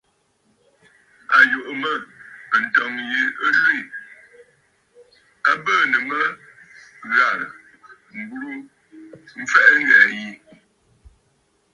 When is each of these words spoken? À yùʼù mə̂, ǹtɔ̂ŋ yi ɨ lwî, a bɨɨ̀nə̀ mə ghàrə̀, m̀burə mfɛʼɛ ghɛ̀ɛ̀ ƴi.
À 1.35 1.37
yùʼù 1.51 1.71
mə̂, 1.81 1.93
ǹtɔ̂ŋ 2.63 2.93
yi 3.09 3.21
ɨ 3.45 3.47
lwî, 3.59 3.77
a 5.49 5.51
bɨɨ̀nə̀ 5.63 6.01
mə 6.09 6.19
ghàrə̀, 7.15 7.51
m̀burə 8.19 8.51
mfɛʼɛ 9.41 9.75
ghɛ̀ɛ̀ 9.89 10.09
ƴi. 10.17 10.29